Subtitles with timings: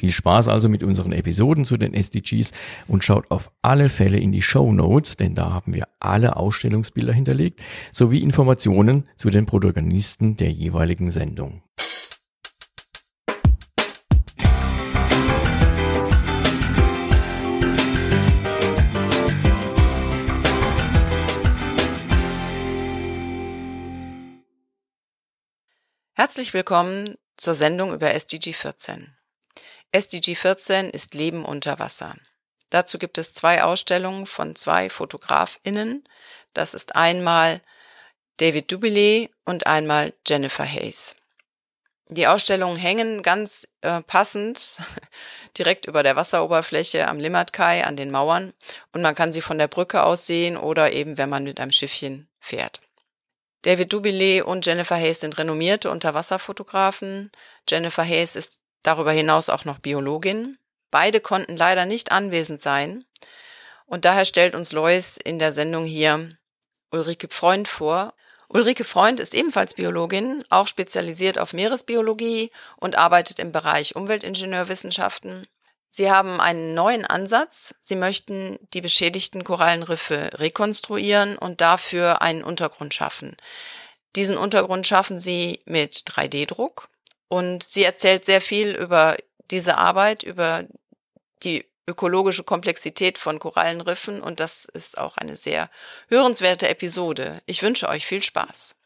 [0.00, 2.52] Viel Spaß also mit unseren Episoden zu den SDGs
[2.88, 7.12] und schaut auf alle Fälle in die Show Notes, denn da haben wir alle Ausstellungsbilder
[7.12, 7.60] hinterlegt,
[7.92, 11.62] sowie Informationen zu den Protagonisten der jeweiligen Sendung.
[26.14, 29.19] Herzlich willkommen zur Sendung über SDG 14.
[29.92, 32.14] SDG 14 ist Leben unter Wasser.
[32.70, 36.04] Dazu gibt es zwei Ausstellungen von zwei FotografInnen.
[36.54, 37.60] Das ist einmal
[38.36, 41.16] David Dubillet und einmal Jennifer Hayes.
[42.08, 44.78] Die Ausstellungen hängen ganz äh, passend
[45.58, 48.52] direkt über der Wasseroberfläche am Limmatkai an den Mauern
[48.92, 51.70] und man kann sie von der Brücke aus sehen oder eben, wenn man mit einem
[51.70, 52.80] Schiffchen fährt.
[53.62, 57.30] David Dubillet und Jennifer Hayes sind renommierte Unterwasserfotografen.
[57.68, 60.58] Jennifer Hayes ist darüber hinaus auch noch Biologin.
[60.90, 63.04] Beide konnten leider nicht anwesend sein.
[63.86, 66.36] Und daher stellt uns Lois in der Sendung hier
[66.90, 68.12] Ulrike Freund vor.
[68.48, 75.46] Ulrike Freund ist ebenfalls Biologin, auch spezialisiert auf Meeresbiologie und arbeitet im Bereich Umweltingenieurwissenschaften.
[75.92, 77.74] Sie haben einen neuen Ansatz.
[77.80, 83.36] Sie möchten die beschädigten Korallenriffe rekonstruieren und dafür einen Untergrund schaffen.
[84.16, 86.88] Diesen Untergrund schaffen Sie mit 3D-Druck
[87.30, 89.16] und sie erzählt sehr viel über
[89.50, 90.64] diese Arbeit, über
[91.44, 95.70] die ökologische Komplexität von Korallenriffen und das ist auch eine sehr
[96.08, 97.40] hörenswerte Episode.
[97.46, 98.76] Ich wünsche euch viel Spaß.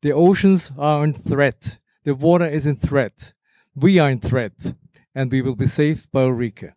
[0.00, 1.78] The oceans are in threat.
[2.08, 3.34] The water is in threat.
[3.74, 4.72] We are in threat.
[5.14, 6.72] And we will be saved by Ulrike.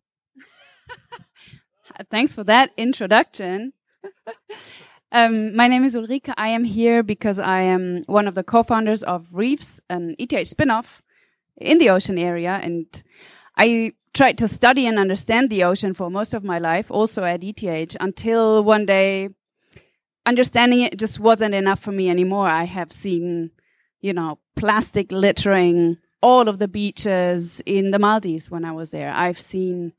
[2.11, 3.71] Thanks for that introduction.
[5.13, 6.33] um, my name is Ulrike.
[6.35, 11.01] I am here because I am one of the co-founders of Reefs, an ETH spin-off
[11.55, 12.59] in the ocean area.
[12.61, 12.87] And
[13.55, 17.41] I tried to study and understand the ocean for most of my life, also at
[17.41, 19.29] ETH, until one day
[20.25, 22.49] understanding it just wasn't enough for me anymore.
[22.49, 23.51] I have seen
[24.01, 29.11] you know, plastic littering all of the beaches in the Maldives when I was there.
[29.11, 29.93] I've seen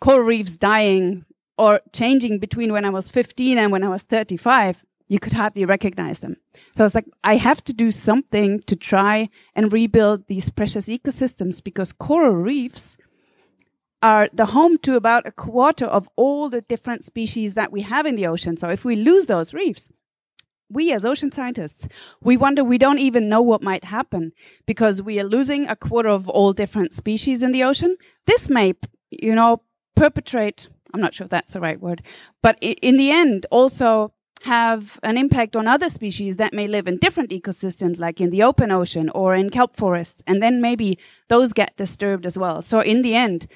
[0.00, 1.24] coral reefs dying
[1.58, 4.84] or changing between when I was 15 and when I was 35.
[5.08, 6.36] You could hardly recognize them.
[6.76, 10.88] So I was like, I have to do something to try and rebuild these precious
[10.88, 12.96] ecosystems because coral reefs
[14.02, 18.04] are the home to about a quarter of all the different species that we have
[18.04, 18.56] in the ocean.
[18.56, 19.88] So if we lose those reefs,
[20.70, 21.88] we as ocean scientists,
[22.22, 24.32] we wonder, we don't even know what might happen
[24.66, 27.96] because we are losing a quarter of all different species in the ocean.
[28.26, 28.74] This may,
[29.10, 29.62] you know,
[29.94, 32.02] perpetrate, I'm not sure if that's the right word,
[32.42, 36.98] but in the end also have an impact on other species that may live in
[36.98, 40.22] different ecosystems, like in the open ocean or in kelp forests.
[40.26, 40.98] And then maybe
[41.28, 42.60] those get disturbed as well.
[42.62, 43.46] So in the end,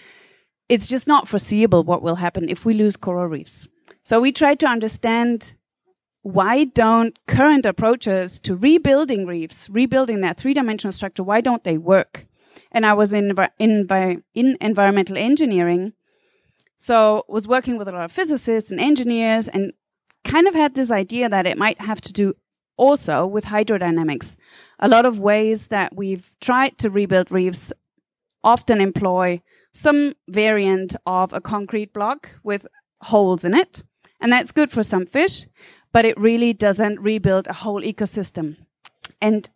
[0.69, 3.69] it's just not foreseeable what will happen if we lose coral reefs.
[4.05, 5.55] So we try to understand
[6.23, 11.79] why don't current approaches to rebuilding reefs, rebuilding that three dimensional structure, why don't they
[11.79, 12.27] work?
[12.73, 15.93] And I was in, in, in environmental engineering.
[16.79, 19.73] So was working with a lot of physicists and engineers and
[20.25, 22.35] kind of had this idea that it might have to do
[22.77, 24.37] also with hydrodynamics.
[24.79, 27.73] A lot of ways that we've tried to rebuild reefs
[28.43, 29.43] often employ
[29.73, 32.67] some variant of a concrete block with
[33.03, 33.83] holes in it.
[34.21, 35.47] And that's good for some fish,
[35.93, 38.57] but it really doesn't rebuild a whole ecosystem.
[39.21, 39.49] And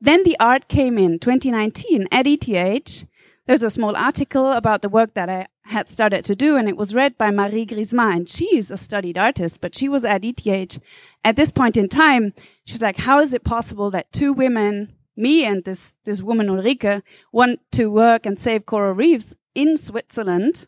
[0.00, 3.06] then the art came in 2019 at ETH.
[3.46, 6.76] There's a small article about the work that I had started to do, and it
[6.76, 10.80] was read by Marie Grisma, and she's a studied artist, but she was at ETH.
[11.24, 15.44] At this point in time, she's like, how is it possible that two women me
[15.44, 20.66] and this this woman Ulrike want to work and save coral reefs in Switzerland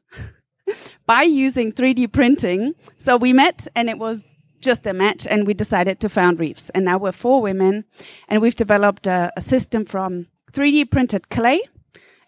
[1.06, 2.74] by using 3D printing.
[2.98, 4.24] So we met and it was
[4.64, 6.70] just a match and we decided to found reefs.
[6.70, 7.84] And now we're four women
[8.28, 11.60] and we've developed a, a system from 3D printed clay.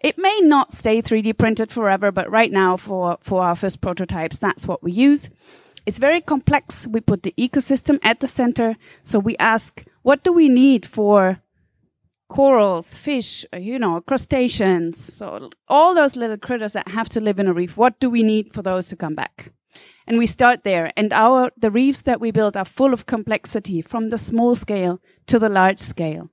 [0.00, 4.38] It may not stay 3D printed forever, but right now for, for our first prototypes,
[4.38, 5.30] that's what we use.
[5.86, 6.86] It's very complex.
[6.86, 8.76] We put the ecosystem at the center.
[9.02, 11.40] So we ask, what do we need for
[12.28, 17.38] corals, fish, uh, you know, crustaceans, so all those little critters that have to live
[17.38, 17.76] in a reef.
[17.76, 19.52] What do we need for those to come back?
[20.06, 20.93] And we start there.
[20.96, 25.00] And our the reefs that we build are full of complexity from the small scale
[25.26, 26.31] to the large scale.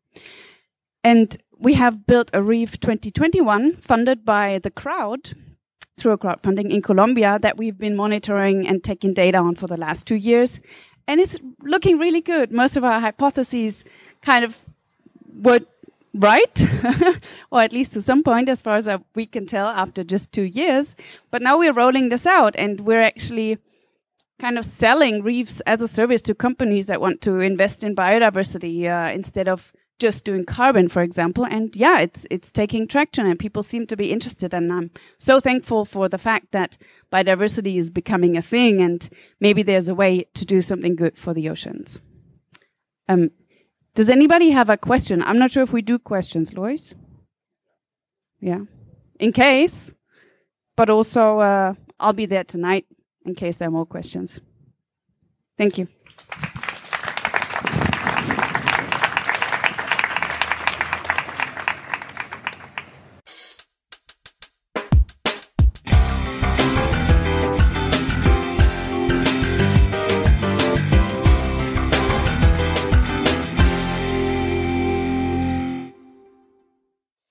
[1.03, 5.35] And we have built a reef 2021 funded by the crowd
[5.97, 9.77] through a crowdfunding in Colombia that we've been monitoring and taking data on for the
[9.77, 10.59] last two years.
[11.07, 12.51] And it's looking really good.
[12.51, 13.83] Most of our hypotheses
[14.21, 14.59] kind of
[15.33, 15.59] were
[16.13, 16.67] right,
[17.51, 20.43] or at least to some point, as far as we can tell after just two
[20.43, 20.95] years.
[21.31, 23.57] But now we're rolling this out and we're actually
[24.39, 28.85] kind of selling reefs as a service to companies that want to invest in biodiversity
[28.87, 31.45] uh, instead of just doing carbon, for example.
[31.45, 34.53] And yeah, it's it's taking traction, and people seem to be interested.
[34.53, 36.77] And I'm so thankful for the fact that
[37.11, 39.07] biodiversity is becoming a thing, and
[39.39, 42.01] maybe there's a way to do something good for the oceans.
[43.07, 43.31] Um,
[43.95, 45.21] does anybody have a question?
[45.21, 46.95] I'm not sure if we do questions, Lois.
[48.39, 48.61] Yeah.
[49.19, 49.93] In case,
[50.75, 52.85] but also uh, I'll be there tonight
[53.25, 54.39] in case there are more questions.
[55.57, 55.87] Thank you.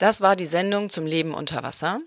[0.02, 2.00] Das war die Sendung zum Leben unter Wasser.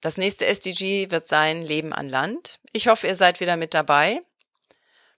[0.00, 2.58] Das nächste SDG wird sein Leben an Land.
[2.72, 4.22] Ich hoffe, ihr seid wieder mit dabei.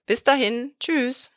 [0.05, 1.31] Bis dahin, tschüss.